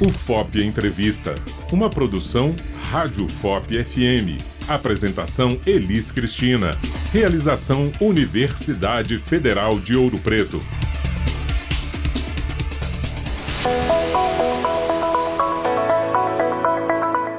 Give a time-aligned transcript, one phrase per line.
[0.00, 1.34] O FOP Entrevista,
[1.72, 2.54] uma produção
[2.88, 4.40] Rádio FOP FM.
[4.68, 6.78] Apresentação Elis Cristina.
[7.12, 10.62] Realização Universidade Federal de Ouro Preto.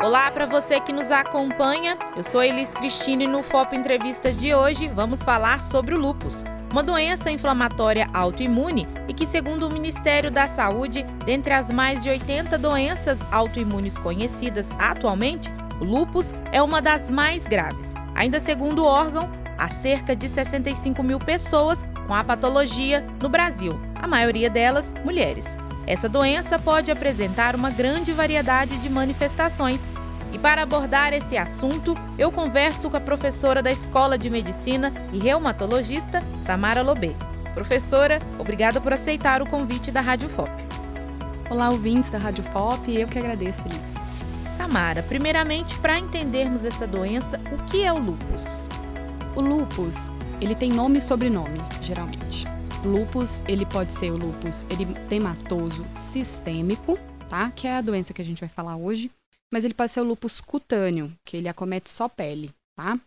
[0.04, 1.98] Olá para você que nos acompanha.
[2.18, 6.44] Eu sou Elis Cristina e no FOP Entrevista de hoje vamos falar sobre o lupus
[6.72, 12.10] uma doença inflamatória autoimune e que, segundo o Ministério da Saúde, dentre as mais de
[12.10, 15.52] 80 doenças autoimunes conhecidas atualmente,
[15.82, 17.94] o lúpus é uma das mais graves.
[18.14, 23.80] Ainda segundo o órgão, há cerca de 65 mil pessoas com a patologia no Brasil,
[23.96, 25.58] a maioria delas mulheres.
[25.88, 29.88] Essa doença pode apresentar uma grande variedade de manifestações
[30.32, 35.18] e para abordar esse assunto, eu converso com a professora da Escola de Medicina e
[35.18, 37.16] reumatologista Samara Lobê.
[37.54, 40.52] Professora, obrigada por aceitar o convite da Rádio FOP.
[41.50, 43.84] Olá, ouvintes da Rádio FOP, eu que agradeço, Feliz.
[44.56, 48.68] Samara, primeiramente, para entendermos essa doença, o que é o lúpus?
[49.36, 52.46] O lúpus, ele tem nome e sobrenome, geralmente.
[52.84, 57.52] O lúpus, ele pode ser o lúpus eritematoso sistêmico, tá?
[57.56, 59.12] Que é a doença que a gente vai falar hoje
[59.52, 63.00] mas ele pode ser o lúpus cutâneo, que ele acomete só pele, tá?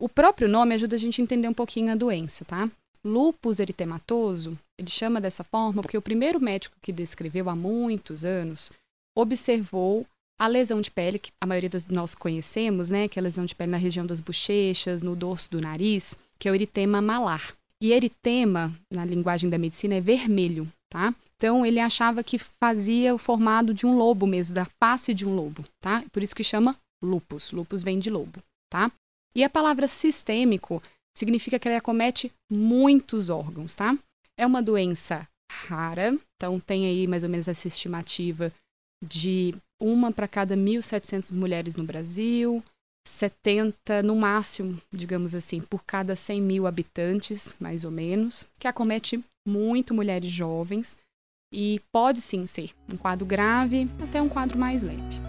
[0.00, 2.70] O próprio nome ajuda a gente a entender um pouquinho a doença, tá?
[3.04, 8.70] Lúpus eritematoso, ele chama dessa forma porque o primeiro médico que descreveu há muitos anos
[9.16, 10.06] observou
[10.38, 13.44] a lesão de pele, que a maioria de nós conhecemos, né, que é a lesão
[13.44, 17.54] de pele na região das bochechas, no dorso do nariz, que é o eritema malar.
[17.78, 21.14] E eritema, na linguagem da medicina, é vermelho, tá?
[21.40, 25.34] Então ele achava que fazia o formado de um lobo mesmo, da face de um
[25.34, 26.04] lobo, tá?
[26.12, 27.50] Por isso que chama lupus.
[27.50, 28.92] Lupus vem de lobo, tá?
[29.34, 30.82] E a palavra sistêmico
[31.16, 33.96] significa que ele acomete muitos órgãos, tá?
[34.38, 38.52] É uma doença rara, então tem aí mais ou menos essa estimativa
[39.02, 42.62] de uma para cada 1.700 mulheres no Brasil,
[43.08, 49.24] 70 no máximo, digamos assim, por cada 100 mil habitantes, mais ou menos, que acomete
[49.48, 50.94] muito mulheres jovens
[51.52, 55.20] e pode sim ser um quadro grave até um quadro mais leve.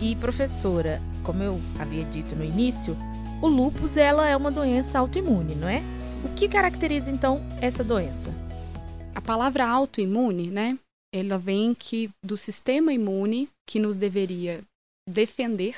[0.00, 2.96] E professora, como eu havia dito no início,
[3.42, 5.82] o lúpus ela é uma doença autoimune, não é?
[6.24, 8.30] O que caracteriza então essa doença?
[9.14, 10.78] A palavra autoimune, né?
[11.14, 14.62] Ela vem que do sistema imune que nos deveria
[15.08, 15.76] defender,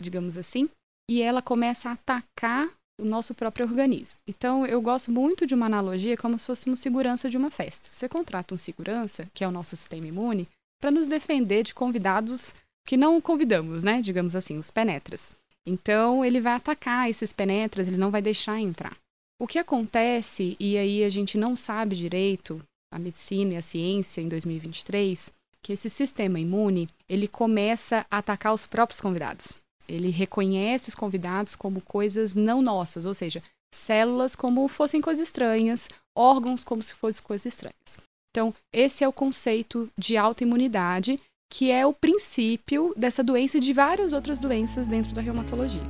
[0.00, 0.68] digamos assim,
[1.10, 4.18] e ela começa a atacar o nosso próprio organismo.
[4.26, 7.88] Então, eu gosto muito de uma analogia como se fosse uma segurança de uma festa.
[7.90, 10.48] Você contrata um segurança, que é o nosso sistema imune,
[10.80, 12.54] para nos defender de convidados
[12.86, 14.00] que não convidamos, né?
[14.00, 15.32] Digamos assim, os penetras.
[15.66, 18.96] Então, ele vai atacar esses penetras, ele não vai deixar entrar.
[19.40, 22.62] O que acontece, e aí a gente não sabe direito,
[22.92, 25.32] a medicina e a ciência em 2023,
[25.62, 29.58] que esse sistema imune, ele começa a atacar os próprios convidados.
[29.88, 33.42] Ele reconhece os convidados como coisas não nossas, ou seja,
[33.74, 37.98] células como fossem coisas estranhas, órgãos como se fossem coisas estranhas.
[38.30, 41.20] Então, esse é o conceito de autoimunidade,
[41.52, 45.82] que é o princípio dessa doença e de várias outras doenças dentro da reumatologia.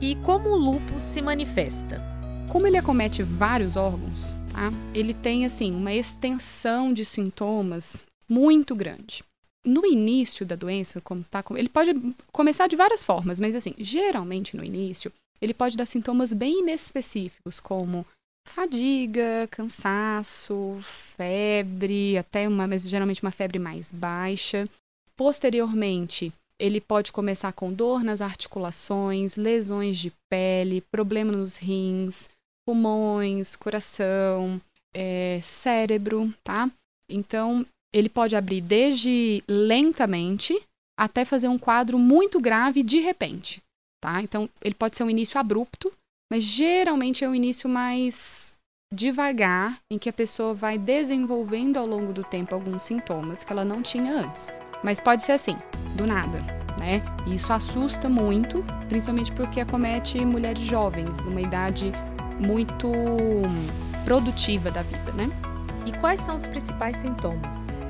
[0.00, 2.02] E como o lúpus se manifesta?
[2.48, 4.72] Como ele acomete vários órgãos, tá?
[4.92, 9.22] ele tem assim uma extensão de sintomas muito grande
[9.64, 11.92] no início da doença, como tá, ele pode
[12.32, 17.60] começar de várias formas, mas assim, geralmente no início, ele pode dar sintomas bem inespecíficos,
[17.60, 18.06] como
[18.46, 24.68] fadiga, cansaço, febre, até uma, mas geralmente uma febre mais baixa.
[25.16, 32.28] Posteriormente, ele pode começar com dor nas articulações, lesões de pele, problema nos rins,
[32.66, 34.60] pulmões, coração,
[34.94, 36.70] é, cérebro, tá?
[37.08, 40.60] Então, ele pode abrir desde lentamente
[40.98, 43.62] até fazer um quadro muito grave de repente,
[44.02, 44.22] tá?
[44.22, 45.92] Então, ele pode ser um início abrupto,
[46.30, 48.52] mas geralmente é um início mais
[48.92, 53.64] devagar, em que a pessoa vai desenvolvendo ao longo do tempo alguns sintomas que ela
[53.64, 54.52] não tinha antes.
[54.82, 55.56] Mas pode ser assim,
[55.96, 56.38] do nada,
[56.78, 57.02] né?
[57.26, 61.92] E isso assusta muito, principalmente porque acomete mulheres jovens, numa idade
[62.38, 62.88] muito
[64.04, 65.49] produtiva da vida, né?
[65.86, 67.80] E quais são os principais sintomas?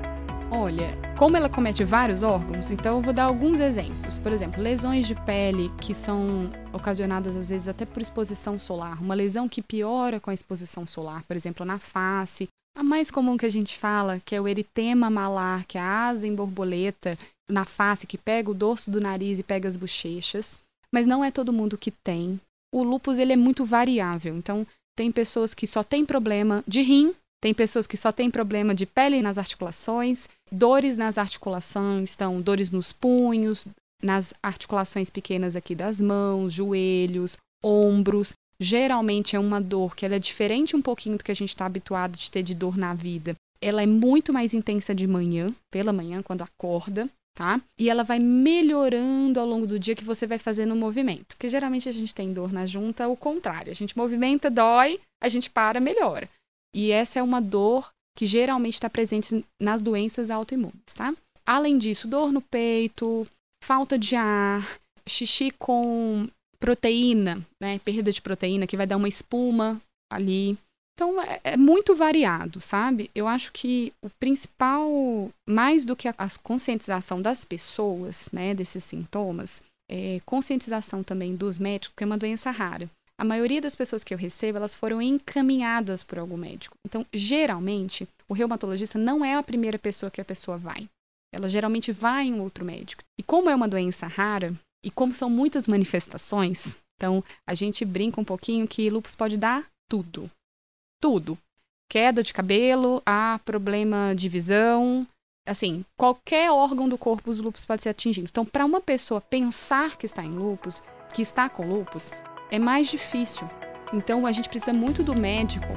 [0.52, 4.19] Olha, como ela comete vários órgãos, então eu vou dar alguns exemplos.
[4.19, 9.00] Por exemplo, lesões de pele que são ocasionadas às vezes até por exposição solar.
[9.00, 12.48] Uma lesão que piora com a exposição solar, por exemplo, na face.
[12.76, 16.08] A mais comum que a gente fala, que é o eritema malar, que é a
[16.08, 17.16] asa em borboleta
[17.48, 20.58] na face, que pega o dorso do nariz e pega as bochechas.
[20.92, 22.40] Mas não é todo mundo que tem.
[22.72, 24.66] O lúpus ele é muito variável, então
[24.96, 28.84] tem pessoas que só têm problema de rim Tem pessoas que só têm problema de
[28.84, 33.66] pele nas articulações, dores nas articulações, então dores nos punhos,
[34.02, 38.34] nas articulações pequenas aqui das mãos, joelhos, ombros.
[38.60, 41.64] Geralmente é uma dor que ela é diferente um pouquinho do que a gente está
[41.64, 43.34] habituado de ter de dor na vida.
[43.58, 47.60] Ela é muito mais intensa de manhã, pela manhã, quando acorda, tá?
[47.78, 51.37] E ela vai melhorando ao longo do dia que você vai fazendo o movimento.
[51.37, 53.70] Porque geralmente a gente tem dor na junta, o contrário.
[53.70, 56.28] A gente movimenta, dói, a gente para, melhora.
[56.75, 61.14] E essa é uma dor que geralmente está presente nas doenças autoimunes, tá?
[61.46, 63.26] Além disso, dor no peito,
[63.64, 64.78] falta de ar,
[65.08, 66.28] xixi com
[66.61, 67.78] proteína, né?
[67.81, 69.81] Perda de proteína, que vai dar uma espuma
[70.12, 70.58] ali.
[70.94, 73.11] Então é, é, muito variado, sabe?
[73.14, 78.84] Eu acho que o principal, mais do que a, a conscientização das pessoas, né, desses
[78.84, 82.88] sintomas, é conscientização também dos médicos, que é uma doença rara.
[83.20, 86.75] A maioria das pessoas que eu recebo, elas foram encaminhadas por algum médico.
[86.87, 90.88] Então, geralmente, o reumatologista não é a primeira pessoa que a pessoa vai.
[91.31, 93.02] Ela geralmente vai em outro médico.
[93.19, 98.19] E como é uma doença rara, e como são muitas manifestações, então a gente brinca
[98.19, 100.31] um pouquinho que lupus pode dar tudo.
[100.99, 101.37] Tudo.
[101.90, 105.06] Queda de cabelo, a problema de visão,
[105.46, 108.28] assim, qualquer órgão do corpo os lupus pode ser atingido.
[108.31, 110.82] Então, para uma pessoa pensar que está em lupus,
[111.12, 112.12] que está com lupus,
[112.50, 113.49] é mais difícil.
[113.93, 115.69] Então, a gente precisa muito do médico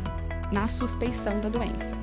[0.52, 1.98] na suspeição da doença.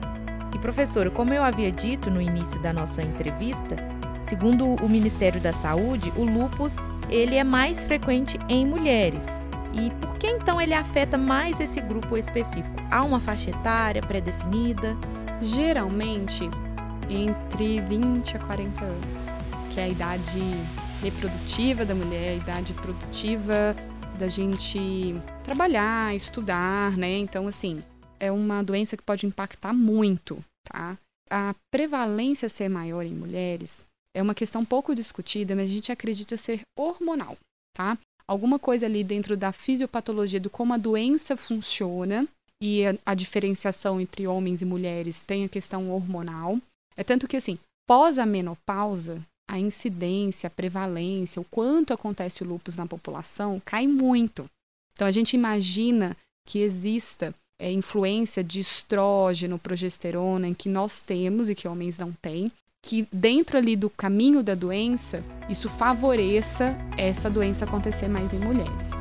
[0.55, 3.77] E professora, como eu havia dito no início da nossa entrevista,
[4.21, 6.79] segundo o Ministério da Saúde, o lupus
[7.09, 9.41] ele é mais frequente em mulheres.
[9.73, 12.77] E por que então ele afeta mais esse grupo específico?
[12.91, 14.97] Há uma faixa etária pré-definida?
[15.41, 16.51] Geralmente
[17.09, 19.27] entre 20 a 40 anos,
[19.71, 20.43] que é a idade
[21.03, 23.75] reprodutiva da mulher, a idade produtiva
[24.21, 24.79] da gente
[25.43, 27.17] trabalhar, estudar, né?
[27.17, 27.83] Então, assim,
[28.21, 30.99] é uma doença que pode impactar muito, tá?
[31.31, 33.83] A prevalência ser maior em mulheres
[34.15, 37.39] é uma questão pouco discutida, mas a gente acredita ser hormonal,
[37.75, 37.97] tá?
[38.27, 42.29] Alguma coisa ali dentro da fisiopatologia do como a doença funciona
[42.63, 46.59] e a, a diferenciação entre homens e mulheres tem a questão hormonal.
[46.95, 47.59] É tanto que, assim,
[47.89, 53.85] pós a menopausa, a incidência, a prevalência, o quanto acontece o lúpus na população cai
[53.85, 54.49] muito.
[54.93, 56.17] Então a gente imagina
[56.47, 62.13] que exista é, influência de estrógeno, progesterona, em que nós temos e que homens não
[62.13, 68.39] têm, que dentro ali do caminho da doença, isso favoreça essa doença acontecer mais em
[68.39, 68.93] mulheres.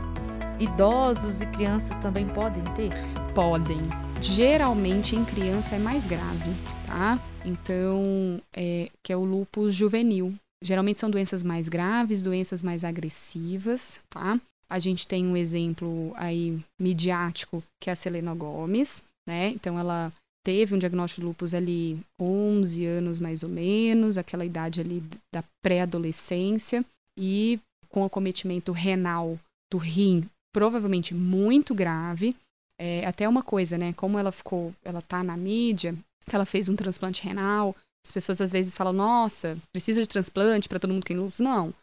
[0.60, 2.90] Idosos e crianças também podem ter?
[3.36, 3.82] Podem.
[4.20, 6.54] Geralmente em criança é mais grave,
[6.88, 7.20] tá?
[7.50, 10.34] Então, é, que é o lúpus juvenil.
[10.62, 14.40] Geralmente são doenças mais graves, doenças mais agressivas, tá?
[14.70, 19.50] A gente tem um exemplo aí midiático, que é a Selena Gomes, né?
[19.50, 20.14] Então, ela
[20.46, 25.04] teve um diagnóstico de lúpus ali 11 anos mais ou menos, aquela idade ali
[25.34, 26.86] da pré-adolescência,
[27.18, 27.60] e
[27.90, 29.40] com acometimento renal
[29.72, 32.36] do rim provavelmente muito grave.
[32.78, 33.94] É, até uma coisa, né?
[33.94, 35.96] Como ela ficou, ela tá na mídia,
[36.30, 37.76] que ela fez um transplante renal.
[38.06, 41.40] As pessoas às vezes falam, nossa, precisa de transplante para todo mundo que tem lúpus.
[41.40, 41.74] Não.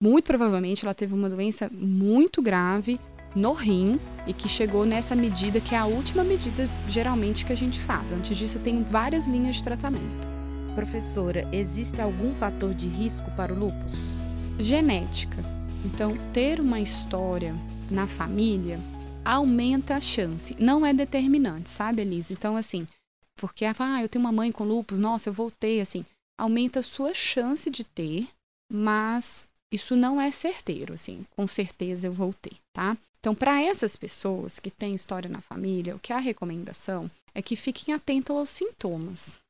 [0.00, 3.00] Muito provavelmente ela teve uma doença muito grave
[3.34, 7.56] no rim e que chegou nessa medida que é a última medida geralmente que a
[7.56, 8.12] gente faz.
[8.12, 10.28] Antes disso, tem várias linhas de tratamento.
[10.74, 14.12] Professora, existe algum fator de risco para o lúpus?
[14.58, 15.42] Genética.
[15.84, 17.54] Então, ter uma história
[17.90, 18.78] na família
[19.24, 20.56] aumenta a chance.
[20.58, 22.32] Não é determinante, sabe, Elise?
[22.32, 22.86] Então, assim,
[23.42, 26.06] porque ah, eu tenho uma mãe com lupus, nossa, eu voltei, assim,
[26.38, 28.28] aumenta a sua chance de ter,
[28.72, 32.96] mas isso não é certeiro, assim, com certeza eu voltei, tá?
[33.18, 37.42] Então, para essas pessoas que têm história na família, o que é a recomendação é
[37.42, 39.40] que fiquem atentos aos sintomas.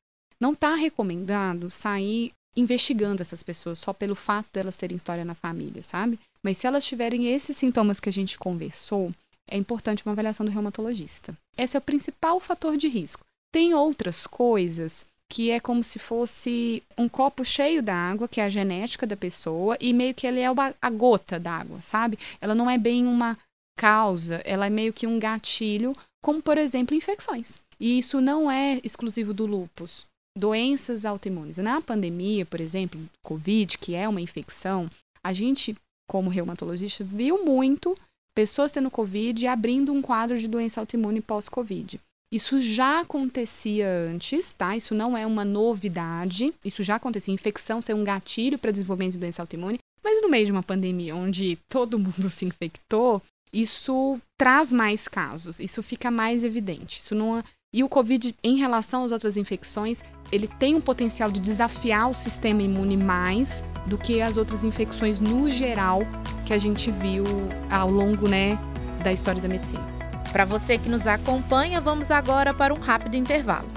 [0.40, 5.82] Não está recomendado sair investigando essas pessoas só pelo fato delas terem história na família,
[5.82, 6.18] sabe?
[6.42, 9.12] Mas se elas tiverem esses sintomas que a gente conversou,
[9.46, 11.36] é importante uma avaliação do reumatologista.
[11.58, 13.22] Esse é o principal fator de risco.
[13.52, 18.50] Tem outras coisas que é como se fosse um copo cheio d'água, que é a
[18.50, 22.18] genética da pessoa, e meio que ele é a gota d'água, sabe?
[22.38, 23.38] Ela não é bem uma
[23.78, 27.58] causa, ela é meio que um gatilho, como por exemplo infecções.
[27.80, 30.04] E isso não é exclusivo do lúpus.
[30.36, 31.56] Doenças autoimunes.
[31.58, 34.90] Na pandemia, por exemplo, Covid, que é uma infecção,
[35.24, 35.74] a gente,
[36.08, 37.96] como reumatologista, viu muito
[38.34, 41.98] pessoas tendo Covid e abrindo um quadro de doença autoimune pós-Covid.
[42.32, 44.74] Isso já acontecia antes, tá?
[44.74, 46.54] Isso não é uma novidade.
[46.64, 47.34] Isso já acontecia.
[47.34, 49.78] Infecção ser um gatilho para desenvolvimento de doença autoimune.
[50.02, 53.20] Mas no meio de uma pandemia onde todo mundo se infectou,
[53.52, 55.60] isso traz mais casos.
[55.60, 57.00] Isso fica mais evidente.
[57.00, 61.38] Isso não, E o Covid, em relação às outras infecções, ele tem um potencial de
[61.38, 66.00] desafiar o sistema imune mais do que as outras infecções no geral
[66.46, 67.24] que a gente viu
[67.70, 68.58] ao longo né,
[69.04, 70.01] da história da medicina.
[70.32, 73.68] Para você que nos acompanha, vamos agora para um rápido intervalo.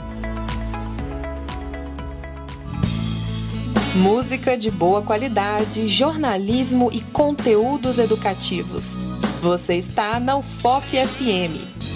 [3.94, 8.96] Música de boa qualidade, jornalismo e conteúdos educativos.
[9.42, 11.95] Você está na UFOP FM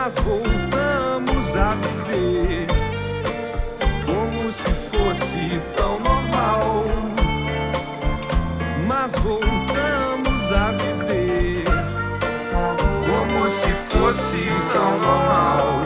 [0.00, 2.66] mas voltamos a viver
[4.06, 6.84] como se fosse tão normal.
[8.86, 11.64] Mas voltamos a viver
[13.08, 15.77] como se fosse tão normal.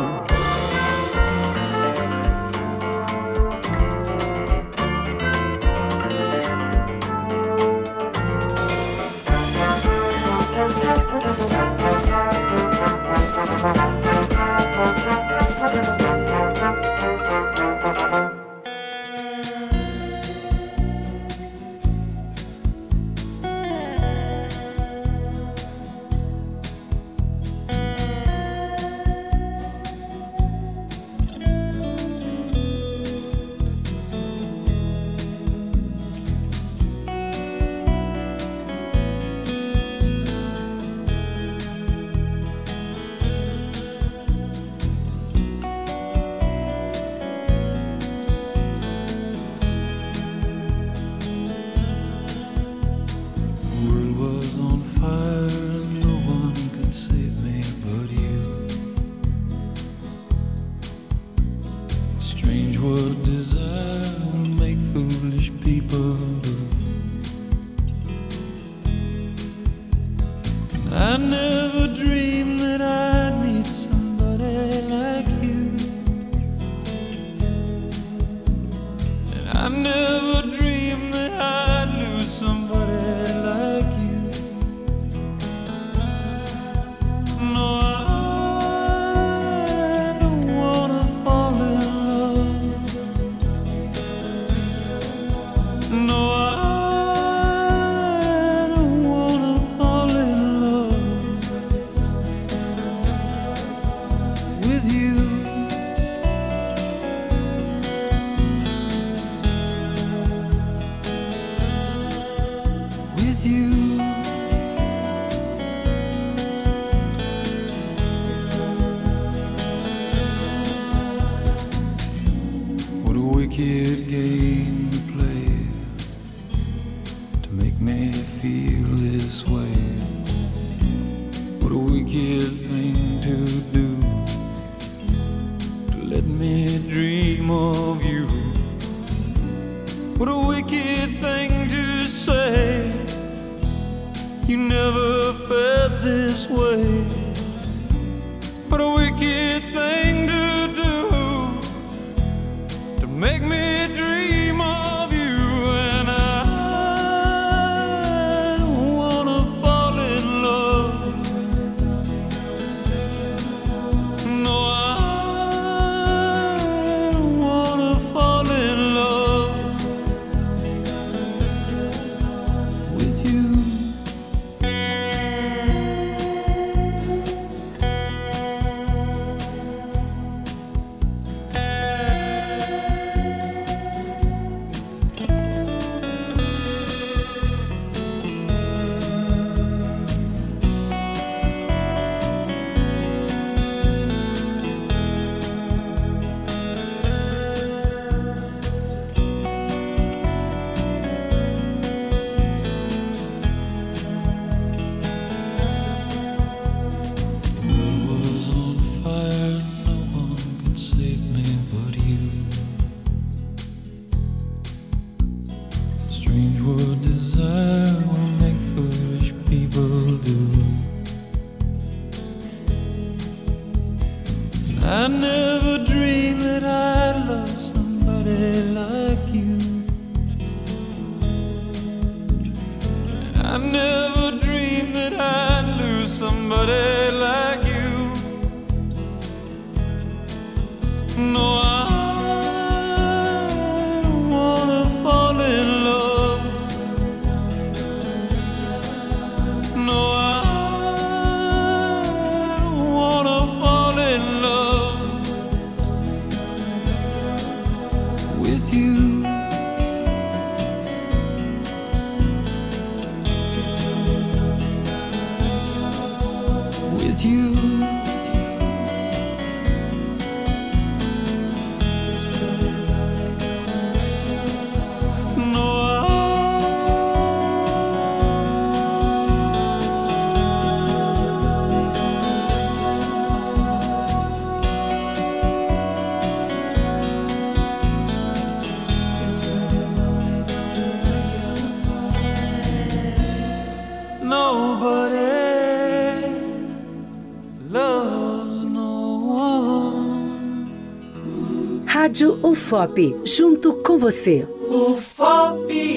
[302.13, 304.47] Rádio UFOP, junto com você.
[304.69, 305.97] UFOP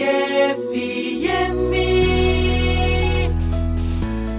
[0.55, 1.65] FM.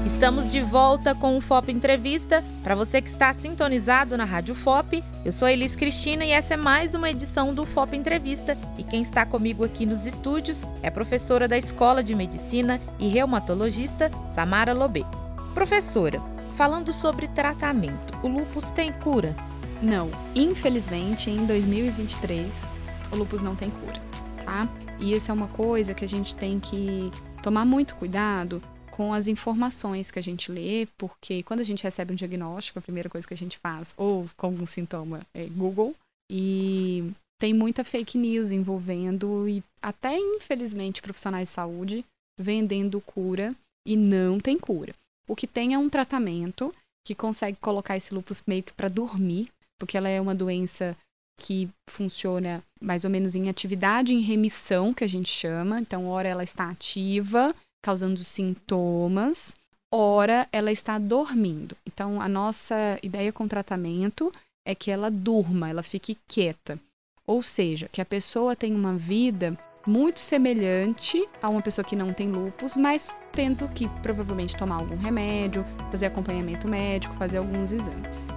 [0.06, 2.42] Estamos de volta com o FOP Entrevista.
[2.64, 6.56] Para você que está sintonizado na Rádio FOP, eu sou Elis Cristina e essa é
[6.56, 8.56] mais uma edição do FOP Entrevista.
[8.78, 13.06] E quem está comigo aqui nos estúdios é a professora da Escola de Medicina e
[13.06, 15.04] reumatologista Samara Lobê.
[15.52, 16.22] Professora,
[16.54, 19.36] falando sobre tratamento, o lúpus tem cura?
[19.82, 22.72] Não, infelizmente em 2023
[23.12, 24.00] o lupus não tem cura,
[24.44, 24.68] tá?
[24.98, 27.10] E isso é uma coisa que a gente tem que
[27.42, 32.12] tomar muito cuidado com as informações que a gente lê, porque quando a gente recebe
[32.12, 35.94] um diagnóstico, a primeira coisa que a gente faz, ou com algum sintoma, é Google,
[36.32, 42.04] e tem muita fake news envolvendo e até infelizmente profissionais de saúde
[42.40, 43.54] vendendo cura
[43.86, 44.94] e não tem cura.
[45.28, 46.74] O que tem é um tratamento
[47.06, 50.96] que consegue colocar esse lupus meio que para dormir, porque ela é uma doença
[51.38, 55.80] que funciona mais ou menos em atividade em remissão, que a gente chama.
[55.80, 59.54] Então, ora ela está ativa, causando sintomas,
[59.92, 61.76] ora ela está dormindo.
[61.86, 64.32] Então, a nossa ideia com tratamento
[64.66, 66.78] é que ela durma, ela fique quieta.
[67.26, 72.12] Ou seja, que a pessoa tenha uma vida muito semelhante a uma pessoa que não
[72.12, 78.28] tem lupus, mas tendo que provavelmente tomar algum remédio, fazer acompanhamento médico, fazer alguns exames.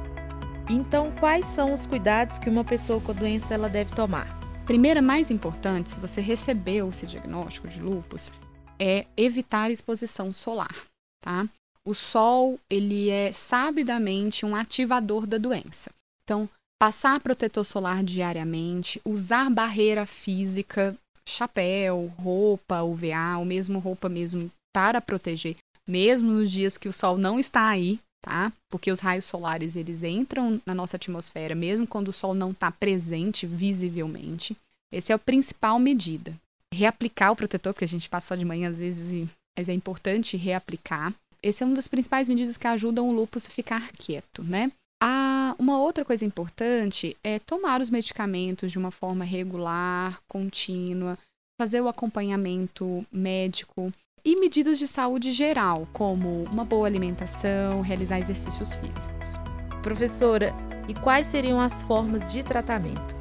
[0.69, 4.39] Então, quais são os cuidados que uma pessoa com a doença ela deve tomar?
[4.69, 8.31] primeira mais importante, se você recebeu esse diagnóstico de lupus,
[8.77, 10.75] é evitar exposição solar,
[11.19, 11.49] tá?
[11.83, 15.89] O sol, ele é sabidamente um ativador da doença.
[16.23, 16.47] Então,
[16.79, 20.95] passar protetor solar diariamente, usar barreira física,
[21.27, 25.55] chapéu, roupa UVA, ou mesmo roupa mesmo para proteger,
[25.87, 28.51] mesmo nos dias que o sol não está aí, tá?
[28.69, 32.71] Porque os raios solares eles entram na nossa atmosfera mesmo quando o sol não está
[32.71, 34.55] presente visivelmente.
[34.91, 36.33] Essa é a principal medida.
[36.73, 39.27] Reaplicar o protetor, porque a gente passa só de manhã às vezes,
[39.57, 41.13] mas é importante reaplicar.
[41.41, 44.71] Esse é uma das principais medidas que ajudam o lúpus a ficar quieto, né?
[45.01, 51.17] Ah, uma outra coisa importante é tomar os medicamentos de uma forma regular, contínua,
[51.59, 53.91] fazer o acompanhamento médico,
[54.29, 59.39] e medidas de saúde geral, como uma boa alimentação, realizar exercícios físicos.
[59.81, 60.53] Professora,
[60.87, 63.15] e quais seriam as formas de tratamento?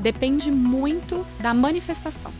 [0.00, 2.32] Depende muito da manifestação,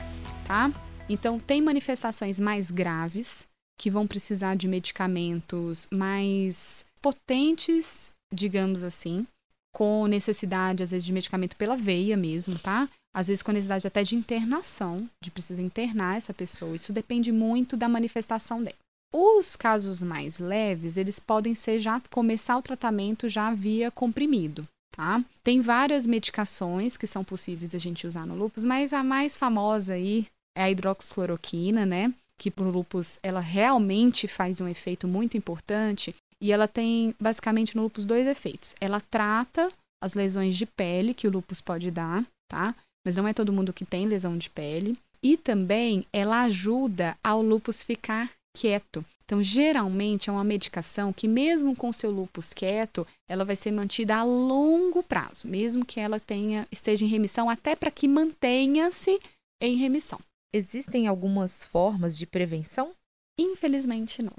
[0.47, 0.73] tá?
[1.07, 3.47] Então, tem manifestações mais graves,
[3.79, 9.27] que vão precisar de medicamentos mais potentes, digamos assim,
[9.75, 12.89] com necessidade, às vezes, de medicamento pela veia mesmo, tá?
[13.15, 16.77] Às vezes com necessidade até de internação, de precisar internar essa pessoa.
[16.77, 18.77] Isso depende muito da manifestação dela.
[19.13, 25.25] Os casos mais leves, eles podem ser já começar o tratamento já via comprimido, tá?
[25.43, 29.95] Tem várias medicações que são possíveis da gente usar no lúpus, mas a mais famosa
[29.95, 32.13] aí é a hidroxicloroquina, né?
[32.39, 37.75] Que para o lúpus ela realmente faz um efeito muito importante e ela tem basicamente
[37.75, 38.77] no lúpus dois efeitos.
[38.79, 42.75] Ela trata as lesões de pele que o lúpus pode dar, tá?
[43.09, 44.95] Mas não é todo mundo que tem lesão de pele.
[45.23, 49.03] E também ela ajuda ao lúpus ficar quieto.
[49.25, 54.17] Então, geralmente é uma medicação que, mesmo com seu lúpus quieto, ela vai ser mantida
[54.17, 59.19] a longo prazo, mesmo que ela tenha esteja em remissão, até para que mantenha-se
[59.59, 60.21] em remissão.
[60.53, 62.93] Existem algumas formas de prevenção?
[63.39, 64.37] Infelizmente, não.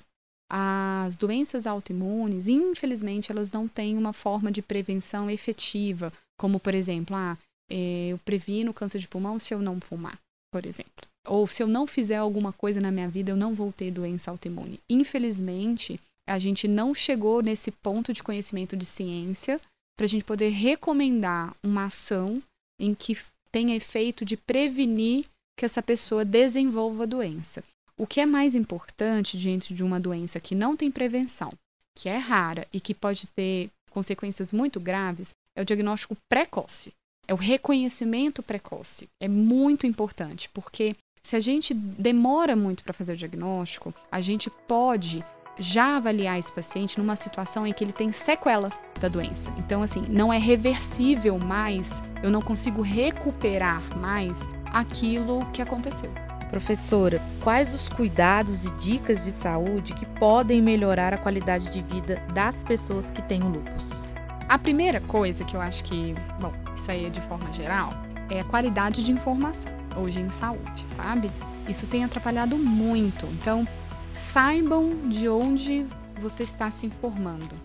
[0.47, 7.15] As doenças autoimunes, infelizmente, elas não têm uma forma de prevenção efetiva, como, por exemplo,
[7.15, 7.37] ah,
[7.69, 10.19] eu previno câncer de pulmão se eu não fumar,
[10.51, 11.07] por exemplo.
[11.27, 14.31] Ou se eu não fizer alguma coisa na minha vida, eu não vou ter doença
[14.31, 14.79] autoimune.
[14.89, 19.59] Infelizmente, a gente não chegou nesse ponto de conhecimento de ciência
[19.97, 22.41] para a gente poder recomendar uma ação
[22.79, 23.17] em que
[23.51, 25.25] tenha efeito de prevenir
[25.57, 27.63] que essa pessoa desenvolva a doença.
[27.97, 31.51] O que é mais importante diante de uma doença que não tem prevenção,
[31.97, 36.93] que é rara e que pode ter consequências muito graves, é o diagnóstico precoce
[37.29, 39.07] é o reconhecimento precoce.
[39.21, 44.49] É muito importante, porque se a gente demora muito para fazer o diagnóstico, a gente
[44.67, 45.23] pode
[45.55, 49.53] já avaliar esse paciente numa situação em que ele tem sequela da doença.
[49.59, 56.11] Então, assim, não é reversível mais, eu não consigo recuperar mais aquilo que aconteceu.
[56.49, 62.15] Professora, quais os cuidados e dicas de saúde que podem melhorar a qualidade de vida
[62.33, 64.08] das pessoas que têm o?
[64.49, 67.93] A primeira coisa que eu acho que, bom, isso aí é de forma geral,
[68.31, 71.29] é a qualidade de informação hoje em saúde, sabe?
[71.67, 73.27] Isso tem atrapalhado muito.
[73.27, 73.67] Então,
[74.11, 75.85] saibam de onde
[76.15, 77.55] você está se informando.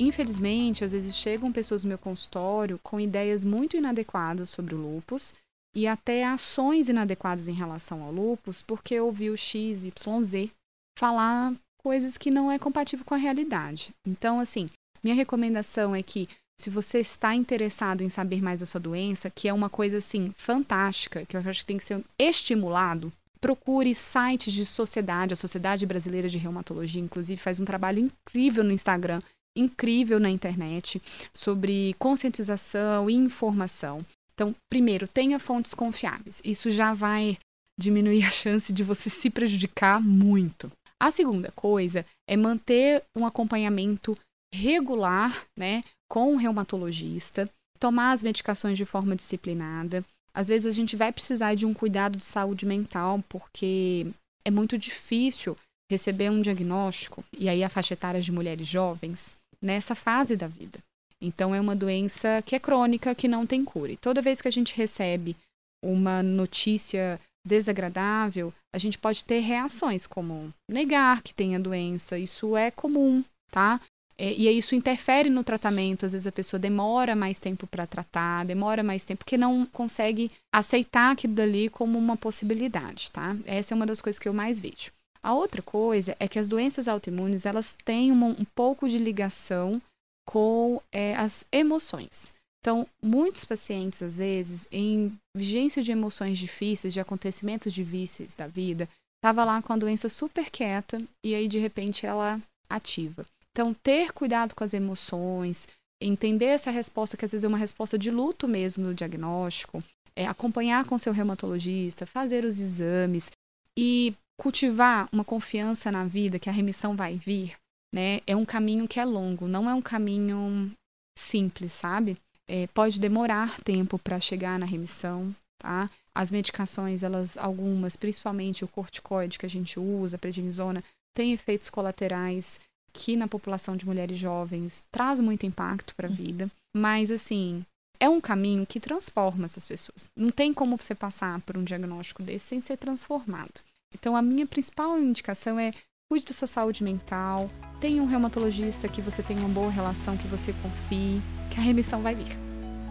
[0.00, 5.32] Infelizmente, às vezes chegam pessoas no meu consultório com ideias muito inadequadas sobre o lupus
[5.76, 10.50] e até ações inadequadas em relação ao lupus, porque ouviu X, Y, Z
[10.98, 13.94] falar coisas que não é compatível com a realidade.
[14.04, 14.68] Então, assim,
[15.02, 16.28] minha recomendação é que
[16.60, 20.32] se você está interessado em saber mais da sua doença, que é uma coisa assim
[20.36, 25.84] fantástica, que eu acho que tem que ser estimulado, procure sites de sociedade, a Sociedade
[25.84, 29.20] Brasileira de Reumatologia, inclusive, faz um trabalho incrível no Instagram,
[29.56, 31.02] incrível na internet,
[31.34, 34.06] sobre conscientização e informação.
[34.32, 36.40] Então, primeiro, tenha fontes confiáveis.
[36.44, 37.36] Isso já vai
[37.78, 40.70] diminuir a chance de você se prejudicar muito.
[41.00, 44.16] A segunda coisa é manter um acompanhamento
[44.52, 50.04] regular, né, com o reumatologista, tomar as medicações de forma disciplinada.
[50.34, 54.06] Às vezes a gente vai precisar de um cuidado de saúde mental, porque
[54.44, 55.56] é muito difícil
[55.90, 60.78] receber um diagnóstico, e aí a faixa etária de mulheres jovens, nessa fase da vida.
[61.20, 63.92] Então é uma doença que é crônica, que não tem cura.
[63.92, 65.36] E toda vez que a gente recebe
[65.84, 72.56] uma notícia desagradável, a gente pode ter reações como negar que tem a doença, isso
[72.56, 73.80] é comum, tá?
[74.22, 76.06] É, e isso interfere no tratamento.
[76.06, 80.30] Às vezes a pessoa demora mais tempo para tratar, demora mais tempo, porque não consegue
[80.54, 83.36] aceitar aquilo dali como uma possibilidade, tá?
[83.44, 84.92] Essa é uma das coisas que eu mais vejo.
[85.20, 89.82] A outra coisa é que as doenças autoimunes elas têm uma, um pouco de ligação
[90.24, 92.32] com é, as emoções.
[92.60, 98.88] Então, muitos pacientes, às vezes, em vigência de emoções difíceis, de acontecimentos difíceis da vida,
[99.18, 103.26] estava lá com a doença super quieta e aí, de repente, ela ativa.
[103.52, 105.68] Então, ter cuidado com as emoções,
[106.00, 109.82] entender essa resposta, que às vezes é uma resposta de luto mesmo no diagnóstico,
[110.16, 113.30] é, acompanhar com seu reumatologista, fazer os exames
[113.78, 117.56] e cultivar uma confiança na vida que a remissão vai vir,
[117.94, 118.20] né?
[118.26, 120.72] É um caminho que é longo, não é um caminho
[121.16, 122.16] simples, sabe?
[122.48, 125.90] É, pode demorar tempo para chegar na remissão, tá?
[126.14, 130.82] As medicações, elas, algumas, principalmente o corticoide que a gente usa, a prednisona,
[131.14, 132.58] tem efeitos colaterais
[132.92, 137.64] que na população de mulheres jovens traz muito impacto para a vida, mas assim,
[137.98, 140.04] é um caminho que transforma essas pessoas.
[140.16, 143.60] Não tem como você passar por um diagnóstico desse sem ser transformado.
[143.94, 145.72] Então, a minha principal indicação é
[146.10, 147.50] cuide da sua saúde mental,
[147.80, 152.02] tenha um reumatologista que você tenha uma boa relação, que você confie, que a remissão
[152.02, 152.36] vai vir.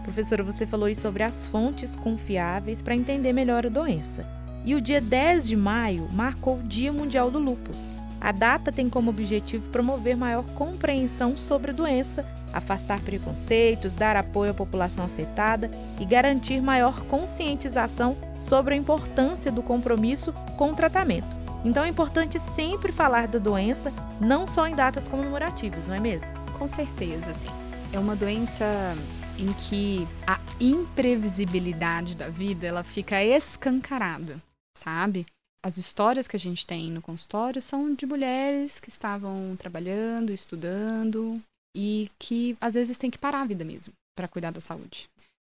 [0.02, 4.26] Professora, você falou aí sobre as fontes confiáveis para entender melhor a doença.
[4.64, 7.92] E o dia 10 de maio marcou o Dia Mundial do Lúpus.
[8.22, 14.52] A data tem como objetivo promover maior compreensão sobre a doença, afastar preconceitos, dar apoio
[14.52, 21.36] à população afetada e garantir maior conscientização sobre a importância do compromisso com o tratamento.
[21.64, 26.32] Então é importante sempre falar da doença, não só em datas comemorativas, não é mesmo?
[26.56, 27.50] Com certeza, sim.
[27.92, 28.64] É uma doença
[29.36, 34.36] em que a imprevisibilidade da vida ela fica escancarada,
[34.78, 35.26] sabe?
[35.64, 41.40] As histórias que a gente tem no consultório são de mulheres que estavam trabalhando, estudando
[41.76, 45.08] e que às vezes tem que parar a vida mesmo para cuidar da saúde.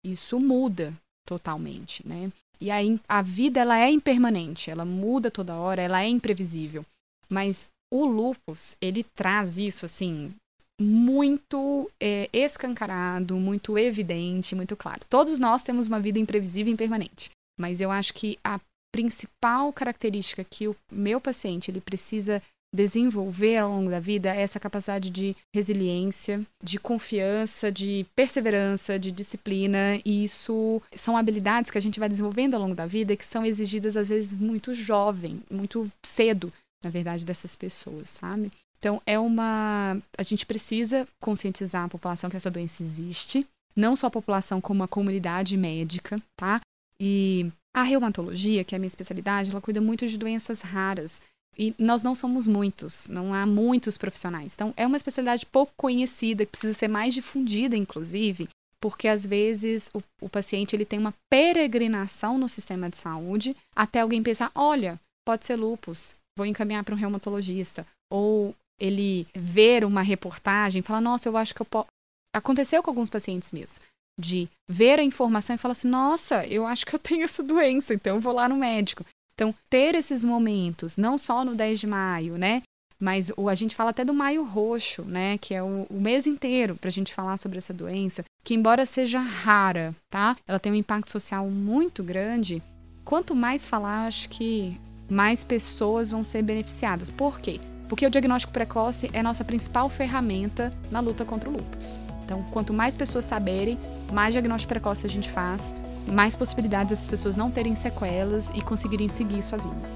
[0.04, 0.94] Isso muda
[1.26, 2.30] totalmente, né?
[2.60, 6.86] E aí a vida ela é impermanente, ela muda toda hora, ela é imprevisível.
[7.28, 10.32] Mas o lupus, ele traz isso assim
[10.80, 15.00] muito é, escancarado, muito evidente, muito claro.
[15.08, 17.30] Todos nós temos uma vida imprevisível e impermanente.
[17.58, 18.60] Mas eu acho que a
[18.96, 22.42] principal característica que o meu paciente ele precisa
[22.74, 29.12] desenvolver ao longo da vida é essa capacidade de resiliência, de confiança, de perseverança, de
[29.12, 33.24] disciplina, e isso são habilidades que a gente vai desenvolvendo ao longo da vida que
[33.24, 36.50] são exigidas às vezes muito jovem, muito cedo,
[36.82, 38.50] na verdade, dessas pessoas, sabe?
[38.78, 44.06] Então é uma a gente precisa conscientizar a população que essa doença existe, não só
[44.06, 46.60] a população como a comunidade médica, tá?
[46.98, 51.20] E a reumatologia, que é a minha especialidade, ela cuida muito de doenças raras.
[51.58, 54.54] E nós não somos muitos, não há muitos profissionais.
[54.54, 58.48] Então, é uma especialidade pouco conhecida, que precisa ser mais difundida, inclusive,
[58.80, 64.00] porque às vezes o, o paciente ele tem uma peregrinação no sistema de saúde até
[64.00, 67.86] alguém pensar: olha, pode ser lupus, vou encaminhar para um reumatologista.
[68.10, 71.88] Ou ele ver uma reportagem e falar: nossa, eu acho que eu posso.
[72.34, 73.80] Aconteceu com alguns pacientes meus
[74.18, 77.94] de ver a informação e falar assim: nossa, eu acho que eu tenho essa doença,
[77.94, 79.04] então eu vou lá no médico.
[79.34, 82.62] Então, ter esses momentos, não só no 10 de maio, né?
[82.98, 85.36] Mas o, a gente fala até do maio roxo, né?
[85.38, 88.86] Que é o, o mês inteiro para a gente falar sobre essa doença, que embora
[88.86, 90.36] seja rara, tá?
[90.48, 92.62] Ela tem um impacto social muito grande.
[93.04, 97.10] Quanto mais falar, acho que mais pessoas vão ser beneficiadas.
[97.10, 97.60] Por quê?
[97.88, 102.05] Porque o diagnóstico precoce é nossa principal ferramenta na luta contra o lúpus.
[102.26, 103.78] Então, quanto mais pessoas saberem,
[104.12, 105.72] mais diagnóstico precoce a gente faz,
[106.08, 109.88] mais possibilidades dessas pessoas não terem sequelas e conseguirem seguir sua vida.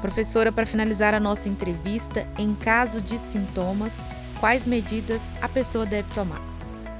[0.00, 4.08] Professora, para finalizar a nossa entrevista, em caso de sintomas,
[4.40, 6.42] quais medidas a pessoa deve tomar?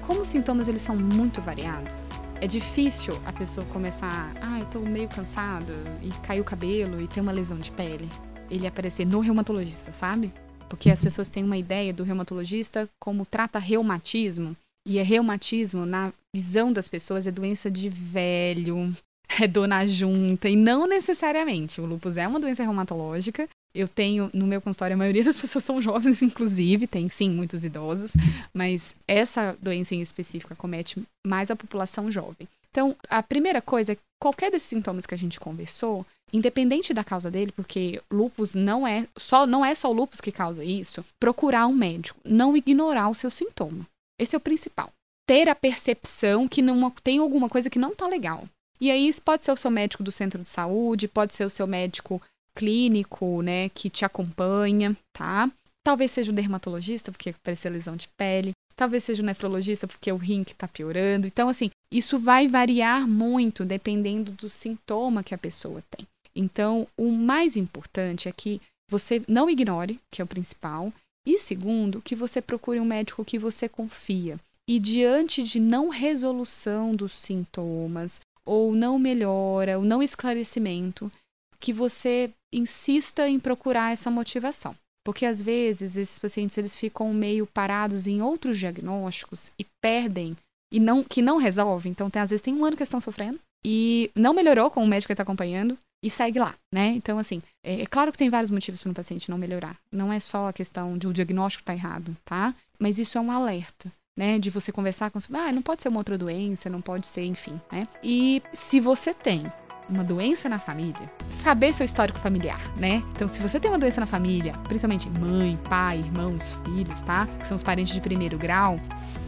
[0.06, 2.08] Como os sintomas eles são muito variados,
[2.40, 7.08] é difícil a pessoa começar, ah, eu tô meio cansada e caiu o cabelo e
[7.08, 8.08] tem uma lesão de pele.
[8.48, 10.32] Ele aparecer no reumatologista, sabe?
[10.68, 14.56] Porque as pessoas têm uma ideia do reumatologista como trata reumatismo
[14.88, 18.90] e é reumatismo, na visão das pessoas, é doença de velho,
[19.38, 21.78] é dona junta, e não necessariamente.
[21.78, 23.46] O lúpus é uma doença reumatológica.
[23.74, 27.64] Eu tenho, no meu consultório, a maioria das pessoas são jovens, inclusive, tem sim muitos
[27.64, 28.14] idosos,
[28.54, 32.48] mas essa doença em específico acomete mais a população jovem.
[32.70, 37.30] Então, a primeira coisa é qualquer desses sintomas que a gente conversou, independente da causa
[37.30, 41.66] dele, porque lupus não é só não é só o lupus que causa isso, procurar
[41.66, 43.86] um médico, não ignorar o seu sintoma.
[44.18, 44.92] Esse é o principal.
[45.26, 48.48] Ter a percepção que não tem alguma coisa que não tá legal.
[48.80, 51.66] E aí pode ser o seu médico do centro de saúde, pode ser o seu
[51.66, 52.20] médico
[52.54, 55.50] clínico, né, que te acompanha, tá?
[55.84, 58.52] Talvez seja o dermatologista, porque parecer lesão de pele.
[58.76, 61.26] Talvez seja o nefrologista, porque o rim que tá piorando.
[61.26, 66.06] Então, assim, isso vai variar muito dependendo do sintoma que a pessoa tem.
[66.34, 70.92] Então, o mais importante é que você não ignore, que é o principal,
[71.26, 74.38] e segundo, que você procure um médico que você confia.
[74.70, 81.10] e diante de não resolução dos sintomas, ou não melhora, ou não esclarecimento,
[81.58, 84.76] que você insista em procurar essa motivação.
[85.04, 90.36] Porque às vezes esses pacientes eles ficam meio parados em outros diagnósticos e perdem
[90.70, 91.88] e não que não resolve.
[91.88, 94.86] Então, tem, às vezes tem um ano que estão sofrendo e não melhorou com o
[94.86, 96.88] médico que está acompanhando e segue lá, né?
[96.88, 99.76] Então, assim, é, é claro que tem vários motivos para um paciente não melhorar.
[99.90, 102.54] Não é só a questão de o diagnóstico estar tá errado, tá?
[102.78, 103.92] Mas isso é um alerta.
[104.16, 107.24] Né, de você conversar com, ah, não pode ser uma outra doença, não pode ser,
[107.24, 107.86] enfim, né?
[108.02, 109.46] E se você tem
[109.88, 113.00] uma doença na família, saber seu histórico familiar, né?
[113.12, 117.28] Então, se você tem uma doença na família, principalmente mãe, pai, irmãos, filhos, tá?
[117.38, 118.80] Que são os parentes de primeiro grau,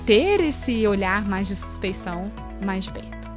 [0.04, 2.30] ter esse olhar mais de suspeição
[2.60, 3.29] mais de perto.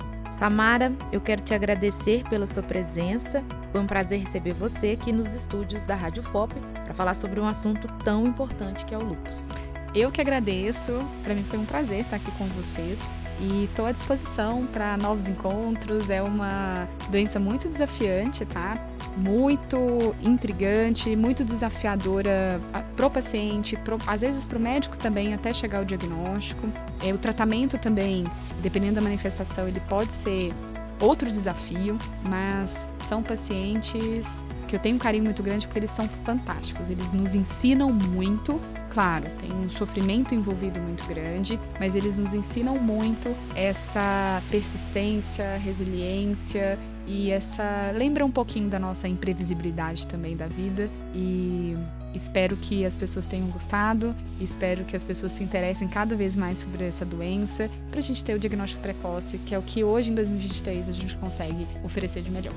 [0.44, 3.42] Samara, eu quero te agradecer pela sua presença.
[3.72, 6.54] Foi um prazer receber você aqui nos estúdios da Rádio FOP
[6.84, 9.52] para falar sobre um assunto tão importante que é o lupus.
[9.96, 11.00] Eu que agradeço.
[11.24, 15.30] Para mim foi um prazer estar aqui com vocês e estou à disposição para novos
[15.30, 16.10] encontros.
[16.10, 18.76] É uma doença muito desafiante, tá?
[19.15, 22.60] Muito intrigante, muito desafiadora
[22.95, 26.67] pro paciente, pro, às vezes para o médico também, até chegar ao diagnóstico.
[27.06, 28.26] É, o tratamento também,
[28.62, 30.52] dependendo da manifestação, ele pode ser
[30.99, 36.08] outro desafio, mas são pacientes que eu tenho um carinho muito grande porque eles são
[36.08, 36.89] fantásticos.
[36.89, 42.76] Eles nos ensinam muito claro, tem um sofrimento envolvido muito grande, mas eles nos ensinam
[42.78, 50.89] muito essa persistência, resiliência e essa lembra um pouquinho da nossa imprevisibilidade também da vida
[51.13, 51.76] e
[52.13, 56.60] espero que as pessoas tenham gostado, espero que as pessoas se interessem cada vez mais
[56.60, 60.12] sobre essa doença, para a gente ter o diagnóstico precoce, que é o que hoje
[60.12, 62.54] em 2023 a gente consegue oferecer de melhor.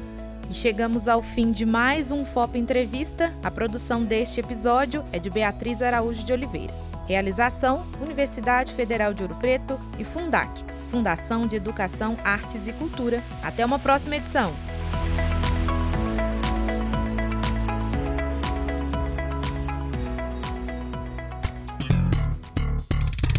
[0.49, 3.33] E chegamos ao fim de mais um FOP Entrevista.
[3.43, 6.73] A produção deste episódio é de Beatriz Araújo de Oliveira.
[7.09, 13.23] Realização: Universidade Federal de Ouro Preto e Fundac, Fundação de Educação, Artes e Cultura.
[13.43, 14.55] Até uma próxima edição.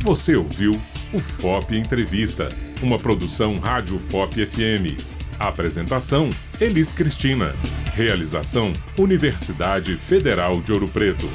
[0.02, 0.80] Você ouviu
[1.14, 2.50] o FOP Entrevista,
[2.82, 5.02] uma produção Rádio FOP FM.
[5.40, 6.30] Apresentação:
[6.62, 7.54] Elis Cristina.
[7.94, 11.28] Realização: Universidade Federal de Ouro Preto.